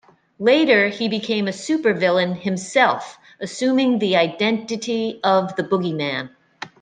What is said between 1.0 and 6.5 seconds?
became a supervillain himself, assuming the identity of the Bogeyman.